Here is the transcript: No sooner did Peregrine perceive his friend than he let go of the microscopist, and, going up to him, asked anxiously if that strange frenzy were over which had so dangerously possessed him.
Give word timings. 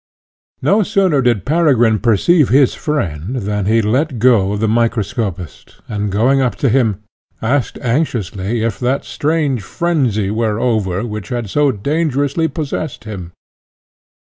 No 0.63 0.81
sooner 0.81 1.21
did 1.21 1.45
Peregrine 1.45 1.99
perceive 1.99 2.49
his 2.49 2.73
friend 2.73 3.35
than 3.35 3.67
he 3.67 3.83
let 3.83 4.17
go 4.17 4.51
of 4.53 4.59
the 4.59 4.67
microscopist, 4.67 5.75
and, 5.87 6.11
going 6.11 6.41
up 6.41 6.55
to 6.55 6.69
him, 6.69 7.03
asked 7.39 7.77
anxiously 7.83 8.63
if 8.63 8.79
that 8.79 9.05
strange 9.05 9.61
frenzy 9.61 10.31
were 10.31 10.59
over 10.59 11.05
which 11.05 11.29
had 11.29 11.51
so 11.51 11.71
dangerously 11.71 12.47
possessed 12.47 13.03
him. 13.03 13.31